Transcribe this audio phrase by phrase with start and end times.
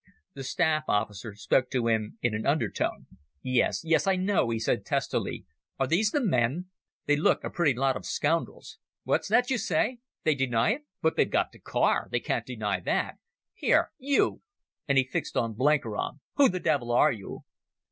[0.33, 3.05] The staff officer spoke to him in an undertone.
[3.43, 5.45] "Yes, yes, I know," he said testily.
[5.79, 6.71] "Are these the men?
[7.05, 8.79] They look a pretty lot of scoundrels.
[9.03, 9.99] What's that you say?
[10.23, 10.85] They deny it.
[11.03, 12.07] But they've got the car.
[12.11, 13.19] They can't deny that.
[13.53, 14.41] Here, you,"
[14.87, 17.41] and he fixed on Blenkiron, "who the devil are you?"